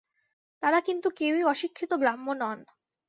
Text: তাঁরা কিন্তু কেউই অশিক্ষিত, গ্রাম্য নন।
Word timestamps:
তাঁরা 0.63 0.79
কিন্তু 0.81 1.07
কেউই 1.11 1.43
অশিক্ষিত, 1.43 1.91
গ্রাম্য 1.93 2.27
নন। 2.33 2.59